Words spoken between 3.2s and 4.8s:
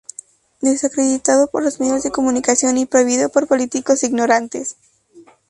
por políticos ignorantes.